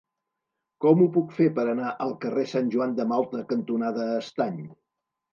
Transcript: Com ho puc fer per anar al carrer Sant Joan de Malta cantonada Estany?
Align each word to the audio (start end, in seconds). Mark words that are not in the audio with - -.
Com 0.83 1.01
ho 1.01 1.05
puc 1.17 1.33
fer 1.39 1.49
per 1.59 1.65
anar 1.73 1.91
al 2.05 2.13
carrer 2.23 2.45
Sant 2.51 2.71
Joan 2.77 2.95
de 3.01 3.05
Malta 3.11 3.43
cantonada 3.53 4.07
Estany? 4.23 4.57